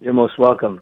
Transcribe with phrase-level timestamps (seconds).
[0.00, 0.80] You're most welcome.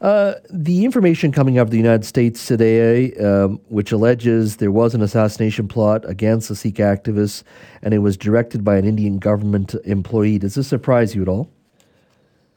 [0.00, 4.94] Uh, the information coming out of the United States today, um, which alleges there was
[4.94, 7.44] an assassination plot against a Sikh activist
[7.82, 11.48] and it was directed by an Indian government employee, does this surprise you at all?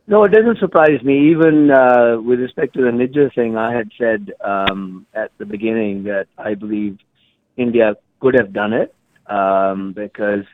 [0.07, 1.29] No, it doesn't surprise me.
[1.29, 6.03] Even uh, with respect to the Nijjar thing, I had said um, at the beginning
[6.05, 6.97] that I believe
[7.55, 8.93] India could have done it
[9.27, 10.45] um, because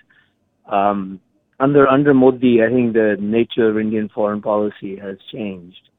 [0.65, 1.21] um,
[1.59, 5.89] under under Modi, I think the nature of Indian foreign policy has changed,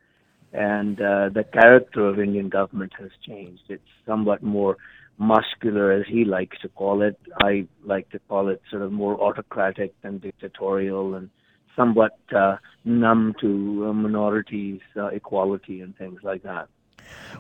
[0.52, 3.63] and uh, the character of Indian government has changed.
[3.68, 4.76] It's somewhat more
[5.18, 7.18] muscular, as he likes to call it.
[7.43, 11.30] I like to call it sort of more autocratic and dictatorial, and
[11.74, 16.68] somewhat uh, numb to uh, minorities' uh, equality and things like that.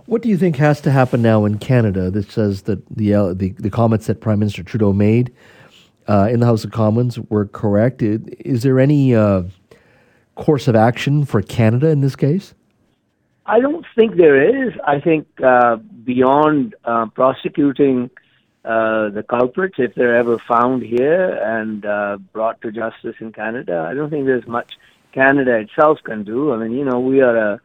[0.06, 2.10] What do you think has to happen now in Canada?
[2.10, 5.34] This says that the uh, the, the comments that Prime Minister Trudeau made
[6.08, 8.02] uh, in the House of Commons were correct.
[8.02, 9.44] Is there any uh,
[10.34, 12.54] course of action for Canada in this case?
[13.46, 14.72] I don't think there is.
[14.84, 18.10] I think uh, beyond uh, prosecuting
[18.64, 23.86] uh, the culprits, if they're ever found here and uh, brought to justice in Canada,
[23.88, 24.72] I don't think there's much
[25.12, 26.52] Canada itself can do.
[26.52, 27.60] I mean, you know, we are a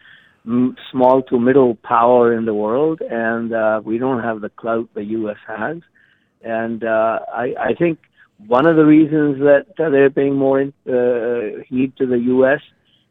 [0.91, 5.37] small to middle power in the world, and we don't have the clout the U.S.
[5.47, 5.77] has.
[6.43, 7.99] And I, I think
[8.47, 12.59] one of the reasons that they're paying more uh, heed to the U.S.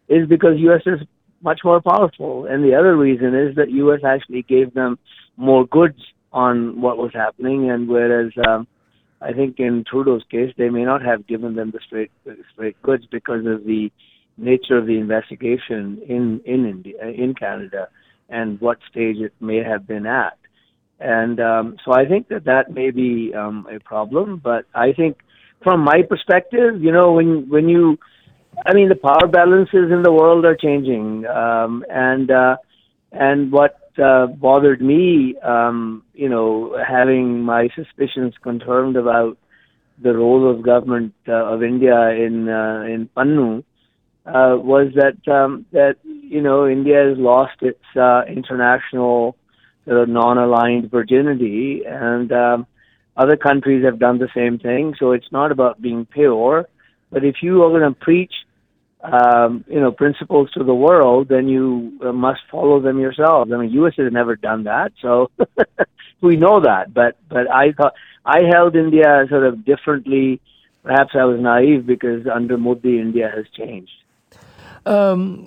[0.08, 0.82] is because U.S.
[0.86, 1.00] is
[1.42, 4.00] much more powerful, and the other reason is that U.S.
[4.04, 4.98] actually gave them
[5.36, 5.98] more goods
[6.32, 8.66] on what was happening, and whereas um,
[9.20, 12.10] I think in Trudeau's case, they may not have given them the straight
[12.52, 13.90] straight goods because of the
[14.36, 17.88] nature of the investigation in in India in Canada
[18.28, 20.38] and what stage it may have been at.
[21.00, 24.41] And um, so I think that that may be um, a problem.
[24.43, 25.19] But I think
[25.62, 27.99] from my perspective, you know, when when you,
[28.66, 32.56] I mean, the power balances in the world are changing, um, and uh,
[33.12, 39.38] and what uh, bothered me, um, you know, having my suspicions confirmed about
[40.03, 43.65] the role of government uh, of India in uh, in Pannu
[44.27, 49.37] uh, was that um, that you know India has lost its uh, international
[49.86, 52.66] of non-aligned virginity, and um,
[53.16, 54.94] other countries have done the same thing.
[54.98, 56.68] So it's not about being pure,
[57.10, 58.32] but if you are going to preach,
[59.02, 63.50] um, you know, principles to the world, then you uh, must follow them yourselves.
[63.52, 63.94] I mean, U.S.
[63.96, 65.30] has never done that, so
[66.20, 66.92] we know that.
[66.92, 70.40] But but I thought I held India sort of differently.
[70.82, 73.92] Perhaps I was naive because under Modi, India has changed.
[74.86, 75.46] Um,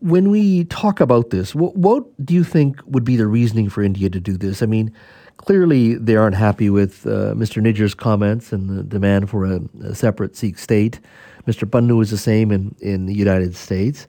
[0.00, 3.82] when we talk about this, what, what, do you think would be the reasoning for
[3.82, 4.62] India to do this?
[4.62, 4.92] I mean,
[5.38, 7.62] clearly they aren't happy with uh, Mr.
[7.62, 11.00] Nijjar's comments and the demand for a, a, separate Sikh state.
[11.46, 11.68] Mr.
[11.68, 14.06] Pannu is the same in, in the United States.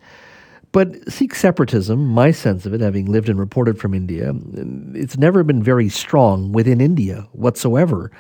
[0.71, 4.33] But Sikh separatism, my sense of it, having lived and reported from India,
[4.93, 8.11] it's never been very strong within India whatsoever.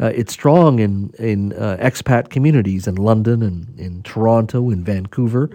[0.00, 5.50] Uh, it's strong in in uh, expat communities in London and in Toronto and Vancouver,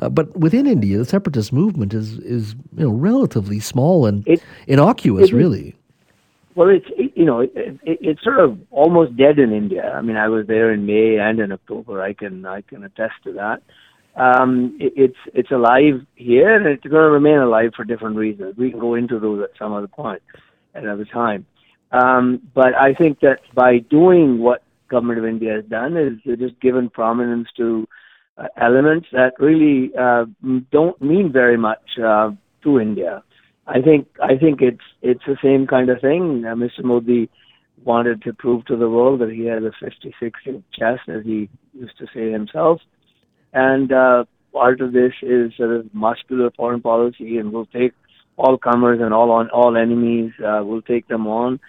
[0.00, 4.42] uh, but within India, the separatist movement is is you know relatively small and it,
[4.66, 5.74] innocuous, it, really.
[6.54, 9.92] Well, it's you know it, it, it's sort of almost dead in India.
[9.92, 12.02] I mean, I was there in May and in October.
[12.02, 13.62] I can I can attest to that
[14.18, 18.56] um, it, it's it's alive here, and it's going to remain alive for different reasons.
[18.56, 20.22] We can go into those at some other point,
[20.74, 21.46] at another time.
[21.92, 26.60] Um, but I think that by doing what government of India has done is just
[26.60, 27.86] given prominence to
[28.36, 30.24] uh, elements that really uh,
[30.70, 32.30] don't mean very much uh,
[32.62, 33.22] to India.
[33.66, 36.44] I think I think it's it's the same kind of thing.
[36.46, 36.84] Uh, Mr.
[36.84, 37.28] Modi
[37.84, 41.48] wanted to prove to the world that he has a 56 inch chest, as he
[41.74, 42.80] used to say himself
[43.52, 43.92] and
[44.52, 47.92] part of this is sort of muscular foreign policy, and we'll take
[48.36, 50.32] all comers and all on all enemies.
[50.44, 51.60] Uh, we'll take them on,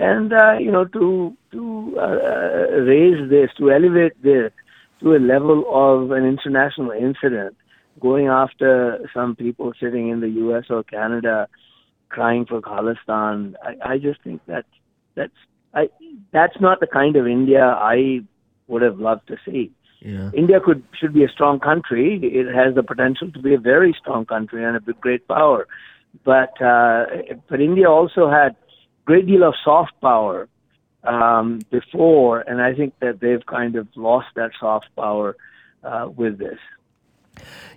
[0.00, 4.50] and uh, you know to to uh, raise this, to elevate this
[5.00, 7.56] to a level of an international incident,
[8.00, 10.64] going after some people sitting in the U.S.
[10.70, 11.48] or Canada,
[12.08, 13.54] crying for Khalistan.
[13.62, 14.64] I, I just think that
[15.14, 15.40] that's
[15.74, 15.90] I
[16.32, 18.20] that's not the kind of India I
[18.68, 19.70] would have loved to see.
[20.00, 20.30] Yeah.
[20.32, 22.18] India could should be a strong country.
[22.22, 25.68] It has the potential to be a very strong country and a great power,
[26.24, 27.04] but uh,
[27.50, 28.56] but India also had
[29.10, 30.48] great deal of soft power
[31.02, 35.36] um, before, and I think that they've kind of lost that soft power
[35.82, 36.60] uh, with this.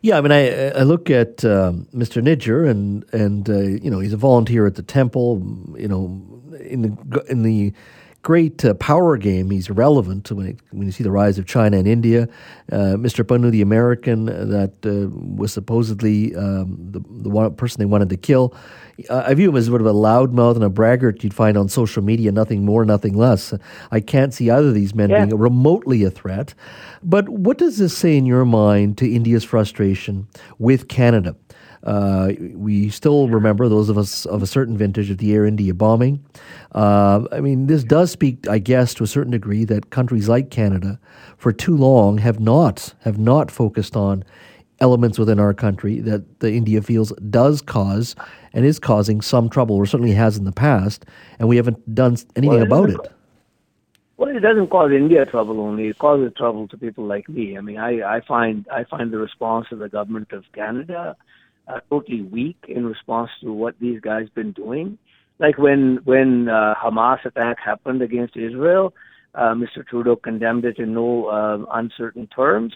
[0.03, 2.21] Yeah, I mean, I, I look at um, Mr.
[2.21, 5.41] Nijjar, and and uh, you know he's a volunteer at the temple.
[5.75, 6.03] You know,
[6.59, 7.73] in the in the
[8.23, 9.51] great uh, power game.
[9.51, 12.27] He's relevant when, it, when you see the rise of China and India.
[12.71, 13.23] Uh, Mr.
[13.23, 18.17] Pannu, the American that uh, was supposedly um, the, the one person they wanted to
[18.17, 18.55] kill.
[19.09, 22.03] I view him as sort of a loudmouth and a braggart you'd find on social
[22.03, 23.53] media, nothing more, nothing less.
[23.91, 25.25] I can't see either of these men yeah.
[25.25, 26.53] being remotely a threat.
[27.01, 30.27] But what does this say in your mind to India's frustration
[30.59, 31.35] with Canada?
[31.83, 35.73] Uh, we still remember those of us of a certain vintage of the Air India
[35.73, 36.23] bombing.
[36.73, 40.49] Uh, I mean, this does speak, I guess, to a certain degree, that countries like
[40.49, 40.99] Canada,
[41.37, 44.23] for too long, have not have not focused on
[44.79, 48.15] elements within our country that the India feels does cause
[48.53, 51.05] and is causing some trouble, or certainly has in the past,
[51.37, 53.11] and we haven't done anything well, about it.
[54.15, 57.57] Well, it doesn't cause India trouble only; it causes trouble to people like me.
[57.57, 61.17] I mean, I, I find I find the response of the government of Canada
[61.67, 64.97] uh, totally weak in response to what these guys been doing.
[65.39, 68.93] Like when when uh, Hamas attack happened against Israel,
[69.35, 69.85] uh, Mr.
[69.87, 72.73] Trudeau condemned it in no uh, uncertain terms.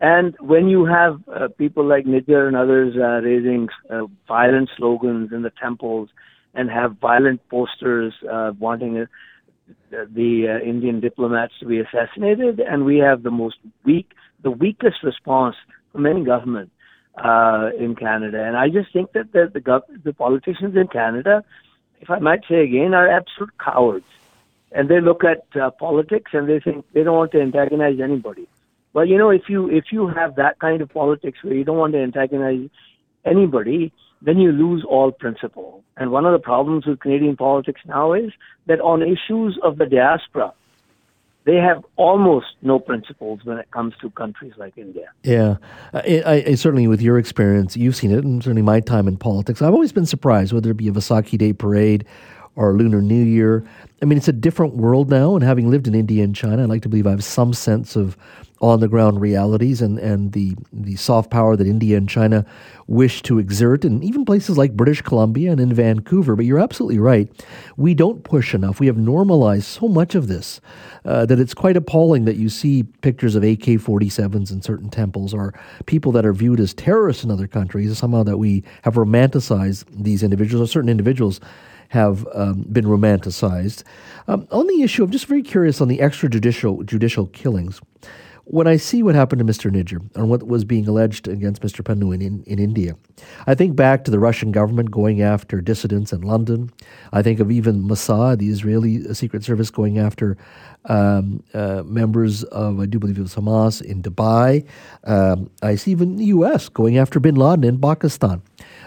[0.00, 5.32] And when you have uh, people like Nijjar and others uh, raising uh, violent slogans
[5.32, 6.08] in the temples
[6.54, 9.06] and have violent posters uh, wanting uh,
[9.90, 14.10] the uh, Indian diplomats to be assassinated, and we have the most weak,
[14.42, 15.54] the weakest response
[15.92, 16.70] from any government
[17.16, 18.42] uh, in Canada.
[18.42, 21.44] And I just think that the the, gov- the politicians in Canada,
[22.00, 24.06] if I might say again, are absolute cowards.
[24.72, 28.48] And they look at uh, politics and they think they don't want to antagonize anybody.
[28.94, 31.78] Well, you know, if you if you have that kind of politics where you don't
[31.78, 32.68] want to antagonize
[33.24, 33.92] anybody,
[34.22, 35.82] then you lose all principle.
[35.96, 38.32] And one of the problems with Canadian politics now is
[38.66, 40.52] that on issues of the diaspora,
[41.44, 45.10] they have almost no principles when it comes to countries like India.
[45.22, 45.56] Yeah,
[45.92, 49.60] I, I, certainly with your experience, you've seen it, and certainly my time in politics,
[49.60, 52.04] I've always been surprised whether it be a Vaisakhi Day parade
[52.56, 53.64] or Lunar New Year.
[54.00, 56.66] I mean, it's a different world now, and having lived in India and China, I
[56.66, 58.16] like to believe I have some sense of
[58.62, 62.46] on the ground realities and, and the, the soft power that India and China
[62.86, 66.36] wish to exert, and even places like British Columbia and in Vancouver.
[66.36, 67.28] But you're absolutely right.
[67.76, 68.78] We don't push enough.
[68.78, 70.60] We have normalized so much of this
[71.04, 75.34] uh, that it's quite appalling that you see pictures of AK 47s in certain temples
[75.34, 75.54] or
[75.86, 80.22] people that are viewed as terrorists in other countries, somehow that we have romanticized these
[80.22, 81.40] individuals, or certain individuals
[81.92, 83.82] have um, been romanticized.
[84.26, 87.82] Um, on the issue, I'm just very curious on the extrajudicial judicial killings
[88.44, 89.70] when I see what happened to Mr.
[89.70, 91.82] Nijjar and what was being alleged against Mr.
[91.82, 92.96] Pannu in, in, in, India,
[93.46, 96.70] I think back to the Russian government going after dissidents in London.
[97.12, 100.36] I think of even Mossad, the Israeli Secret Service, going after
[100.86, 104.66] um, uh, members of, I do believe it was Hamas in Dubai.
[105.04, 106.68] Um, I see even the U.S.
[106.68, 108.42] going after bin Laden in Pakistan.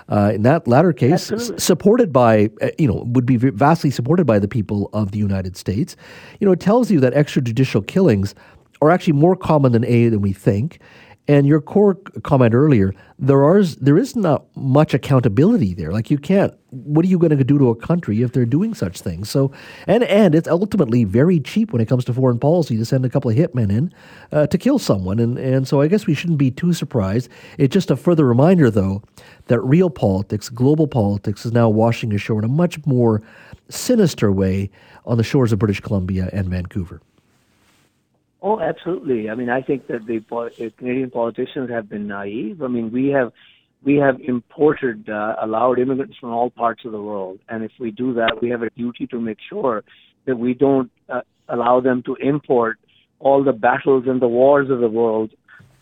[0.08, 4.26] Uh, in that latter case, s- supported by, uh, you know, would be vastly supported
[4.26, 5.96] by the people of the United States.
[6.40, 8.36] You know, it tells you that extrajudicial killings
[8.82, 10.80] are actually more common than A than we think.
[11.28, 15.92] And your core comment earlier, there are there is not much accountability there.
[15.92, 16.54] Like you can't.
[16.70, 19.30] What are you going to do to a country if they're doing such things?
[19.30, 19.52] So,
[19.88, 23.10] and and it's ultimately very cheap when it comes to foreign policy to send a
[23.10, 23.94] couple of hitmen in
[24.32, 25.18] uh, to kill someone.
[25.18, 27.30] And and so I guess we shouldn't be too surprised.
[27.58, 29.02] It's just a further reminder, though,
[29.48, 33.24] that real politics, global politics, is now washing ashore in a much more
[33.70, 34.70] sinister way
[35.06, 37.02] on the shores of British Columbia and Vancouver.
[38.48, 39.28] Oh, absolutely.
[39.28, 40.20] I mean, I think that the
[40.78, 42.62] Canadian politicians have been naive.
[42.62, 43.34] I mean, we have
[43.84, 47.90] we have imported uh, allowed immigrants from all parts of the world, and if we
[47.90, 49.84] do that, we have a duty to make sure
[50.26, 52.78] that we don't uh, allow them to import
[53.18, 55.32] all the battles and the wars of the world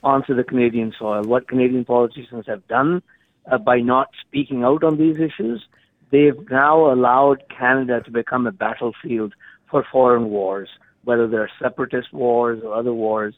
[0.01, 1.21] onto the Canadian soil.
[1.23, 3.03] What Canadian politicians have done
[3.51, 5.67] uh, by not speaking out on these issues,
[6.11, 9.33] they've now allowed Canada to become a battlefield
[9.69, 10.69] for foreign wars
[11.03, 13.35] whether they're separatist wars or other wars.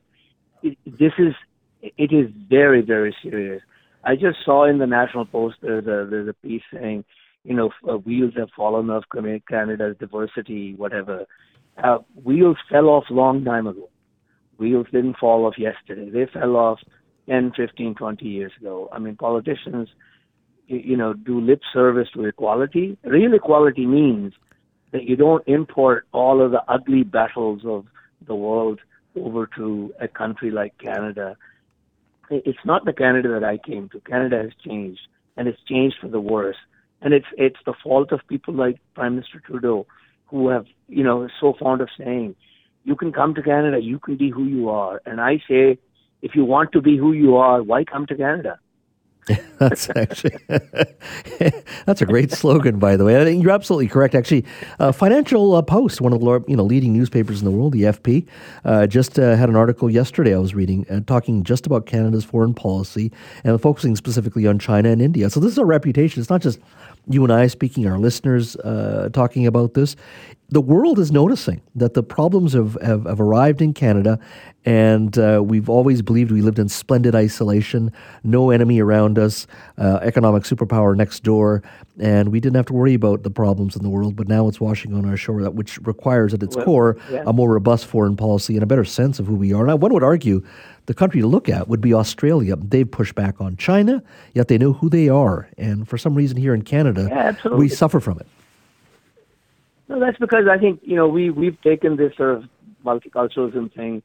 [0.63, 1.33] It, this is
[1.81, 3.61] it is very very serious.
[4.03, 7.03] I just saw in the National Post there's a there's a piece saying,
[7.43, 9.03] you know, uh, wheels have fallen off
[9.49, 11.25] Canada's diversity, whatever.
[11.83, 13.89] Uh, wheels fell off long time ago.
[14.57, 16.09] Wheels didn't fall off yesterday.
[16.09, 16.79] They fell off
[17.27, 18.87] 10, 15, 20 years ago.
[18.91, 19.89] I mean, politicians,
[20.67, 22.97] you know, do lip service to equality.
[23.03, 24.33] Real equality means
[24.91, 27.85] that you don't import all of the ugly battles of
[28.25, 28.79] the world
[29.15, 31.37] over to a country like Canada,
[32.29, 33.99] it's not the Canada that I came to.
[34.01, 35.01] Canada has changed,
[35.37, 36.57] and it's changed for the worse.
[37.01, 39.85] And it's it's the fault of people like Prime Minister Trudeau,
[40.27, 42.35] who have you know so fond of saying,
[42.83, 45.77] "You can come to Canada, you can be who you are." And I say,
[46.21, 48.59] if you want to be who you are, why come to Canada?
[49.57, 50.37] that's actually
[51.85, 53.19] that's a great slogan, by the way.
[53.19, 54.13] I think you're absolutely correct.
[54.13, 54.45] Actually,
[54.79, 57.83] uh, Financial uh, Post, one of the you know leading newspapers in the world, the
[57.83, 58.27] FP,
[58.65, 62.23] uh, just uh, had an article yesterday I was reading uh, talking just about Canada's
[62.23, 63.11] foreign policy
[63.43, 65.29] and focusing specifically on China and India.
[65.31, 66.21] So this is a reputation.
[66.21, 66.59] It's not just
[67.07, 69.95] you and I speaking, our listeners uh, talking about this.
[70.49, 74.19] The world is noticing that the problems have, have, have arrived in Canada,
[74.63, 77.91] and uh, we've always believed we lived in splendid isolation,
[78.23, 79.47] no enemy around us,
[79.79, 81.63] uh, economic superpower next door,
[81.99, 84.15] and we didn't have to worry about the problems in the world.
[84.15, 87.23] But now it's washing on our shore, which requires at its well, core yeah.
[87.25, 89.65] a more robust foreign policy and a better sense of who we are.
[89.65, 90.43] Now, one would argue
[90.85, 92.55] the country to look at would be Australia.
[92.55, 95.49] They've pushed back on China, yet they know who they are.
[95.57, 98.27] And for some reason here in Canada, yeah, we suffer from it.
[99.87, 102.43] No, that's because I think, you know, we, we've taken this sort of
[102.85, 104.01] multiculturalism thing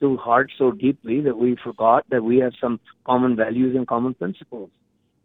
[0.00, 4.14] to heart so deeply that we forgot that we have some common values and common
[4.14, 4.70] principles.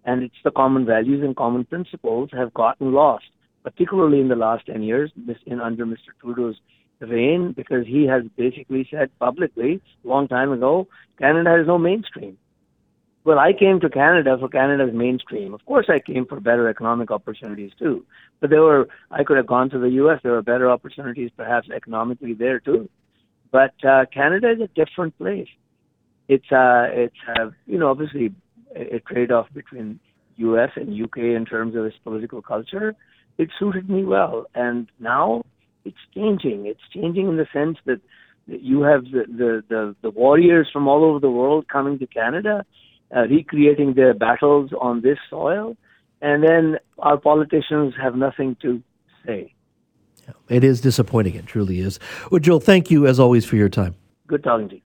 [0.06, 3.26] And it's the common values and common principles have gotten lost,
[3.64, 5.12] particularly in the last 10 years
[5.46, 6.12] in, under Mr.
[6.22, 6.56] Trudeau's
[7.02, 10.88] reign because he has basically said publicly a long time ago
[11.18, 12.38] Canada has no mainstream.
[13.30, 15.54] Well, I came to Canada for Canada's mainstream.
[15.54, 18.04] Of course, I came for better economic opportunities too.
[18.42, 20.20] But there were, I could have gone to the U.S.
[20.24, 22.90] There were better opportunities, perhaps economically there too.
[23.52, 25.48] But uh, Canada is a different place.
[26.28, 28.34] It's, uh, it's, uh, you know, obviously
[28.76, 30.00] a, a trade-off between
[30.38, 30.72] U.S.
[30.76, 31.36] and U.K.
[31.36, 32.96] in terms of its political culture.
[33.38, 35.44] It suited me well, and now
[35.86, 36.66] it's changing.
[36.66, 38.02] It's changing in the sense that
[38.48, 42.66] you have the, the, the, the warriors from all over the world coming to Canada,
[43.16, 45.76] uh, recreating their battles on this soil,
[46.22, 48.82] and then our politicians have nothing to
[49.26, 49.54] say.
[50.48, 51.36] It is disappointing.
[51.36, 52.00] It truly is.
[52.30, 53.96] Well, Ujjal, thank you as always for your time.
[54.28, 54.78] Good talking to you.